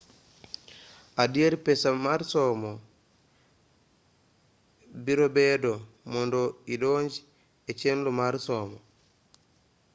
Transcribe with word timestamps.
adiera 1.23 1.57
pesa 1.65 1.89
somo 2.31 2.71
birobedo 5.05 5.73
mondo 6.11 6.41
idonj 6.75 7.11
echenro 7.71 8.09
mar 8.19 8.33
somo 8.45 8.77